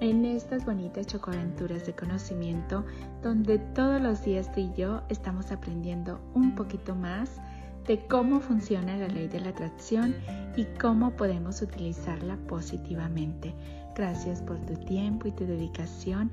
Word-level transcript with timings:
en 0.00 0.24
estas 0.24 0.64
bonitas 0.64 1.06
chocoaventuras 1.06 1.86
de 1.86 1.94
conocimiento 1.94 2.84
donde 3.22 3.58
todos 3.58 4.00
los 4.00 4.22
días 4.24 4.52
tú 4.52 4.60
y 4.60 4.72
yo 4.76 5.02
estamos 5.08 5.50
aprendiendo 5.50 6.20
un 6.34 6.54
poquito 6.54 6.94
más 6.94 7.40
de 7.86 8.06
cómo 8.06 8.40
funciona 8.40 8.96
la 8.96 9.08
ley 9.08 9.28
de 9.28 9.40
la 9.40 9.50
atracción 9.50 10.14
y 10.56 10.64
cómo 10.80 11.12
podemos 11.12 11.62
utilizarla 11.62 12.36
positivamente. 12.48 13.54
Gracias 13.94 14.42
por 14.42 14.58
tu 14.66 14.74
tiempo 14.74 15.28
y 15.28 15.32
tu 15.32 15.46
dedicación. 15.46 16.30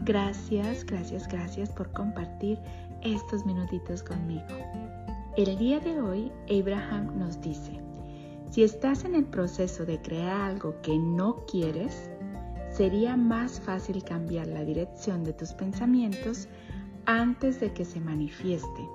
Gracias, 0.00 0.84
gracias, 0.84 1.28
gracias 1.28 1.70
por 1.70 1.90
compartir 1.92 2.58
estos 3.02 3.46
minutitos 3.46 4.02
conmigo. 4.02 4.44
El 5.36 5.56
día 5.56 5.80
de 5.80 6.00
hoy, 6.00 6.32
Abraham 6.50 7.18
nos 7.18 7.40
dice, 7.40 7.80
si 8.50 8.62
estás 8.62 9.04
en 9.04 9.14
el 9.14 9.24
proceso 9.24 9.86
de 9.86 10.00
crear 10.00 10.40
algo 10.50 10.80
que 10.82 10.98
no 10.98 11.44
quieres, 11.46 12.10
sería 12.76 13.16
más 13.16 13.58
fácil 13.58 14.04
cambiar 14.04 14.48
la 14.48 14.62
dirección 14.62 15.24
de 15.24 15.32
tus 15.32 15.54
pensamientos 15.54 16.46
antes 17.06 17.58
de 17.58 17.72
que 17.72 17.86
se 17.86 18.00
manifieste 18.00 18.86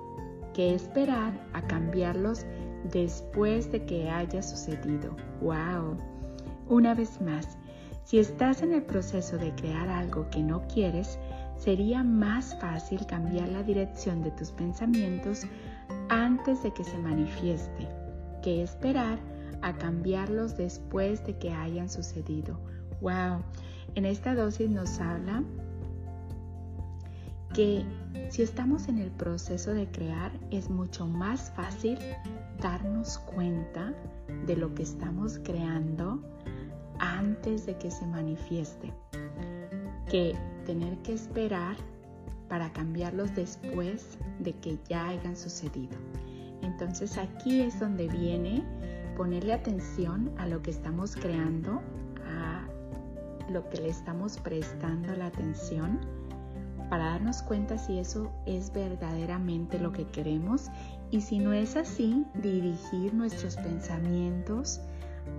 que 0.54 0.74
esperar 0.74 1.32
a 1.52 1.62
cambiarlos 1.62 2.46
después 2.92 3.72
de 3.72 3.84
que 3.84 4.08
haya 4.08 4.40
sucedido. 4.40 5.16
¡Wow! 5.40 5.96
Una 6.68 6.94
vez 6.94 7.20
más, 7.20 7.58
si 8.04 8.18
estás 8.18 8.62
en 8.62 8.72
el 8.72 8.82
proceso 8.82 9.36
de 9.36 9.52
crear 9.56 9.88
algo 9.88 10.28
que 10.30 10.42
no 10.44 10.62
quieres, 10.68 11.18
sería 11.56 12.04
más 12.04 12.56
fácil 12.60 13.04
cambiar 13.06 13.48
la 13.48 13.64
dirección 13.64 14.22
de 14.22 14.30
tus 14.32 14.52
pensamientos 14.52 15.42
antes 16.08 16.62
de 16.62 16.72
que 16.72 16.84
se 16.84 16.98
manifieste 16.98 17.88
que 18.42 18.62
esperar 18.62 19.18
a 19.62 19.72
cambiarlos 19.72 20.56
después 20.56 21.24
de 21.24 21.36
que 21.38 21.50
hayan 21.50 21.88
sucedido. 21.88 22.60
¡Wow! 23.00 23.42
En 23.94 24.06
esta 24.06 24.34
dosis 24.34 24.70
nos 24.70 25.00
habla 25.00 25.42
que 27.54 27.84
si 28.30 28.42
estamos 28.42 28.88
en 28.88 28.98
el 28.98 29.10
proceso 29.10 29.74
de 29.74 29.86
crear 29.86 30.32
es 30.50 30.70
mucho 30.70 31.06
más 31.06 31.52
fácil 31.54 31.98
darnos 32.60 33.18
cuenta 33.18 33.92
de 34.46 34.56
lo 34.56 34.74
que 34.74 34.84
estamos 34.84 35.38
creando 35.44 36.22
antes 36.98 37.66
de 37.66 37.76
que 37.76 37.90
se 37.90 38.06
manifieste 38.06 38.92
que 40.08 40.34
tener 40.64 40.96
que 40.98 41.12
esperar 41.14 41.76
para 42.48 42.72
cambiarlos 42.72 43.34
después 43.34 44.18
de 44.40 44.52
que 44.54 44.78
ya 44.88 45.08
hayan 45.08 45.36
sucedido. 45.36 45.96
Entonces 46.62 47.18
aquí 47.18 47.60
es 47.60 47.78
donde 47.80 48.08
viene 48.08 48.62
ponerle 49.16 49.52
atención 49.52 50.30
a 50.38 50.46
lo 50.46 50.62
que 50.62 50.70
estamos 50.70 51.16
creando 51.16 51.82
lo 53.52 53.68
que 53.68 53.80
le 53.80 53.88
estamos 53.88 54.38
prestando 54.38 55.14
la 55.14 55.26
atención 55.26 56.00
para 56.88 57.04
darnos 57.04 57.42
cuenta 57.42 57.78
si 57.78 57.98
eso 57.98 58.30
es 58.44 58.72
verdaderamente 58.72 59.78
lo 59.78 59.92
que 59.92 60.06
queremos 60.08 60.70
y 61.10 61.20
si 61.22 61.38
no 61.38 61.52
es 61.52 61.76
así, 61.76 62.26
dirigir 62.34 63.14
nuestros 63.14 63.56
pensamientos 63.56 64.80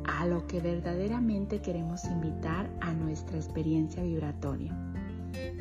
a 0.06 0.26
lo 0.26 0.48
que 0.48 0.60
verdaderamente 0.60 1.62
queremos 1.62 2.06
invitar 2.06 2.70
a 2.82 2.94
nuestra 2.94 3.38
experiencia 3.38 4.02
vibratoria. 4.02 4.76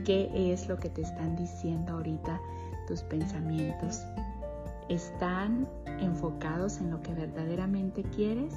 ¿Qué 0.05 0.31
es 0.53 0.69
lo 0.69 0.79
que 0.79 0.89
te 0.89 1.03
están 1.03 1.37
diciendo 1.37 1.93
ahorita 1.93 2.41
tus 2.87 3.03
pensamientos? 3.03 4.03
¿Están 4.89 5.69
enfocados 6.01 6.79
en 6.79 6.91
lo 6.91 7.01
que 7.01 7.15
verdaderamente 7.15 8.03
quieres 8.03 8.55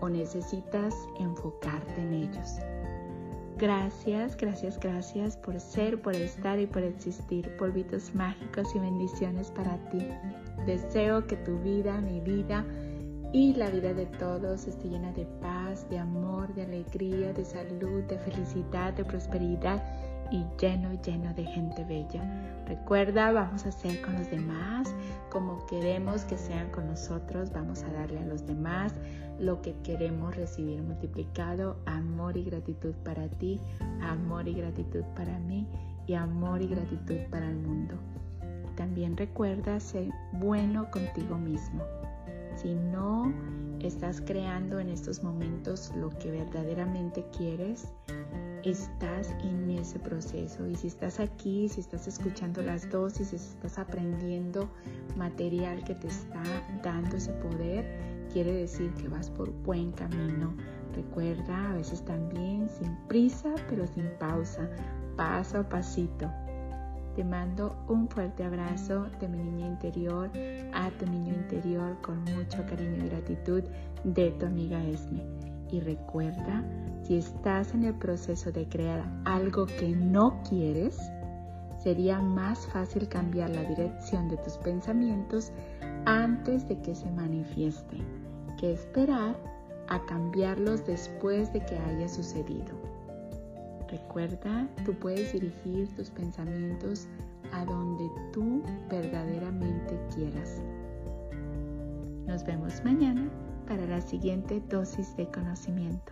o 0.00 0.08
necesitas 0.08 0.94
enfocarte 1.18 2.00
en 2.00 2.12
ellos? 2.12 2.58
Gracias, 3.56 4.36
gracias, 4.36 4.80
gracias 4.80 5.36
por 5.36 5.60
ser, 5.60 6.02
por 6.02 6.14
estar 6.14 6.58
y 6.58 6.66
por 6.66 6.82
existir. 6.82 7.56
Polvitos 7.56 8.12
mágicos 8.14 8.74
y 8.74 8.80
bendiciones 8.80 9.50
para 9.52 9.76
ti. 9.90 10.08
Deseo 10.66 11.24
que 11.26 11.36
tu 11.36 11.58
vida, 11.60 12.00
mi 12.00 12.20
vida 12.20 12.64
y 13.32 13.54
la 13.54 13.70
vida 13.70 13.94
de 13.94 14.06
todos 14.06 14.66
esté 14.66 14.88
llena 14.88 15.12
de 15.12 15.24
paz, 15.40 15.88
de 15.88 15.98
amor, 15.98 16.52
de 16.54 16.62
alegría, 16.62 17.32
de 17.32 17.44
salud, 17.44 18.02
de 18.04 18.18
felicidad, 18.18 18.92
de 18.94 19.04
prosperidad 19.04 19.82
y 20.30 20.44
lleno, 20.60 20.92
lleno 21.02 21.32
de 21.34 21.44
gente 21.44 21.84
bella. 21.84 22.22
Recuerda, 22.66 23.32
vamos 23.32 23.66
a 23.66 23.72
ser 23.72 24.00
con 24.02 24.14
los 24.14 24.30
demás 24.30 24.94
como 25.34 25.66
queremos 25.66 26.24
que 26.24 26.38
sean 26.38 26.70
con 26.70 26.86
nosotros, 26.86 27.52
vamos 27.52 27.82
a 27.82 27.92
darle 27.92 28.20
a 28.20 28.24
los 28.24 28.46
demás 28.46 28.94
lo 29.40 29.60
que 29.62 29.74
queremos 29.82 30.36
recibir 30.36 30.80
multiplicado, 30.80 31.76
amor 31.86 32.36
y 32.36 32.44
gratitud 32.44 32.94
para 33.04 33.28
ti, 33.28 33.60
amor 34.00 34.46
y 34.46 34.54
gratitud 34.54 35.02
para 35.16 35.36
mí 35.40 35.66
y 36.06 36.14
amor 36.14 36.62
y 36.62 36.68
gratitud 36.68 37.18
para 37.32 37.48
el 37.48 37.56
mundo. 37.56 37.96
También 38.76 39.16
recuerda 39.16 39.80
ser 39.80 40.08
bueno 40.34 40.88
contigo 40.92 41.36
mismo. 41.36 41.82
Si 42.54 42.72
no 42.72 43.32
estás 43.80 44.20
creando 44.20 44.78
en 44.78 44.88
estos 44.88 45.24
momentos 45.24 45.92
lo 45.96 46.10
que 46.10 46.30
verdaderamente 46.30 47.26
quieres, 47.36 47.88
estás 48.70 49.30
en 49.42 49.70
ese 49.70 49.98
proceso. 49.98 50.66
Y 50.66 50.74
si 50.74 50.88
estás 50.88 51.20
aquí, 51.20 51.68
si 51.68 51.80
estás 51.80 52.06
escuchando 52.06 52.62
las 52.62 52.88
dosis, 52.90 53.28
si 53.28 53.36
estás 53.36 53.78
aprendiendo 53.78 54.68
material 55.16 55.84
que 55.84 55.94
te 55.94 56.08
está 56.08 56.42
dando 56.82 57.16
ese 57.16 57.32
poder, 57.34 57.84
quiere 58.32 58.52
decir 58.52 58.92
que 58.94 59.08
vas 59.08 59.30
por 59.30 59.50
buen 59.62 59.92
camino. 59.92 60.54
Recuerda, 60.94 61.70
a 61.70 61.74
veces 61.74 62.04
también 62.04 62.68
sin 62.68 62.96
prisa, 63.08 63.54
pero 63.68 63.86
sin 63.86 64.08
pausa, 64.18 64.68
paso 65.16 65.58
a 65.58 65.68
pasito. 65.68 66.30
Te 67.16 67.22
mando 67.22 67.76
un 67.88 68.08
fuerte 68.08 68.44
abrazo 68.44 69.06
de 69.20 69.28
mi 69.28 69.38
niña 69.38 69.68
interior 69.68 70.30
a 70.72 70.90
tu 70.90 71.06
niño 71.06 71.32
interior 71.32 71.96
con 72.02 72.24
mucho 72.24 72.64
cariño 72.66 73.04
y 73.04 73.08
gratitud 73.08 73.62
de 74.02 74.30
tu 74.32 74.46
amiga 74.46 74.82
Esme. 74.84 75.53
Y 75.74 75.80
recuerda, 75.80 76.62
si 77.02 77.16
estás 77.16 77.74
en 77.74 77.82
el 77.82 77.94
proceso 77.94 78.52
de 78.52 78.68
crear 78.68 79.04
algo 79.24 79.66
que 79.66 79.88
no 79.88 80.40
quieres, 80.48 80.96
sería 81.82 82.20
más 82.20 82.64
fácil 82.68 83.08
cambiar 83.08 83.50
la 83.50 83.64
dirección 83.64 84.28
de 84.28 84.36
tus 84.36 84.56
pensamientos 84.58 85.50
antes 86.06 86.68
de 86.68 86.80
que 86.80 86.94
se 86.94 87.10
manifieste 87.10 87.96
que 88.56 88.72
esperar 88.72 89.36
a 89.88 90.00
cambiarlos 90.06 90.86
después 90.86 91.52
de 91.52 91.58
que 91.66 91.76
haya 91.76 92.08
sucedido. 92.08 92.78
Recuerda, 93.90 94.68
tú 94.84 94.94
puedes 94.94 95.32
dirigir 95.32 95.92
tus 95.96 96.08
pensamientos 96.08 97.08
a 97.50 97.64
donde 97.64 98.08
tú 98.32 98.62
verdaderamente 98.88 99.98
quieras. 100.14 100.62
Nos 102.28 102.44
vemos 102.44 102.80
mañana 102.84 103.23
la 103.94 104.00
siguiente 104.00 104.60
dosis 104.68 105.16
de 105.16 105.30
conocimiento. 105.30 106.10